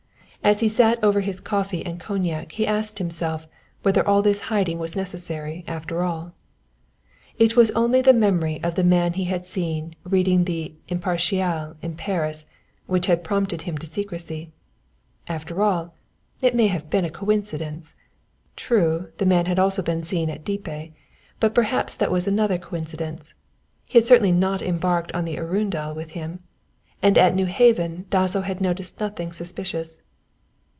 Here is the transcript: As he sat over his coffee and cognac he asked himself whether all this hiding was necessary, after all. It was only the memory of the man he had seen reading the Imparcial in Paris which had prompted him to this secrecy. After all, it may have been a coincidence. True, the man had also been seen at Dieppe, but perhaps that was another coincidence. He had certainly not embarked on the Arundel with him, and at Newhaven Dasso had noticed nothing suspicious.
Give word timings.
As 0.43 0.61
he 0.61 0.69
sat 0.69 1.01
over 1.03 1.21
his 1.21 1.39
coffee 1.39 1.85
and 1.85 1.99
cognac 1.99 2.53
he 2.53 2.65
asked 2.65 2.97
himself 2.97 3.47
whether 3.83 4.05
all 4.05 4.23
this 4.23 4.39
hiding 4.49 4.79
was 4.79 4.95
necessary, 4.95 5.63
after 5.67 6.01
all. 6.01 6.33
It 7.37 7.55
was 7.55 7.69
only 7.71 8.01
the 8.01 8.11
memory 8.11 8.59
of 8.63 8.73
the 8.73 8.83
man 8.83 9.13
he 9.13 9.25
had 9.25 9.45
seen 9.45 9.95
reading 10.03 10.43
the 10.45 10.73
Imparcial 10.89 11.75
in 11.83 11.95
Paris 11.95 12.47
which 12.87 13.05
had 13.05 13.23
prompted 13.23 13.61
him 13.61 13.77
to 13.77 13.81
this 13.85 13.93
secrecy. 13.93 14.51
After 15.27 15.61
all, 15.61 15.93
it 16.41 16.55
may 16.55 16.67
have 16.67 16.89
been 16.89 17.05
a 17.05 17.11
coincidence. 17.11 17.93
True, 18.55 19.11
the 19.19 19.27
man 19.27 19.45
had 19.45 19.59
also 19.59 19.83
been 19.83 20.01
seen 20.01 20.27
at 20.27 20.43
Dieppe, 20.43 20.91
but 21.39 21.53
perhaps 21.53 21.93
that 21.93 22.11
was 22.11 22.27
another 22.27 22.57
coincidence. 22.57 23.35
He 23.85 23.99
had 23.99 24.07
certainly 24.07 24.31
not 24.31 24.63
embarked 24.63 25.11
on 25.11 25.25
the 25.25 25.37
Arundel 25.37 25.93
with 25.93 26.09
him, 26.09 26.39
and 26.99 27.15
at 27.15 27.35
Newhaven 27.35 28.07
Dasso 28.09 28.41
had 28.41 28.59
noticed 28.59 28.99
nothing 28.99 29.31
suspicious. 29.33 30.01